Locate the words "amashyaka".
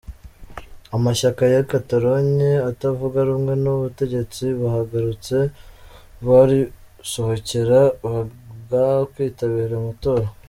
0.95-1.41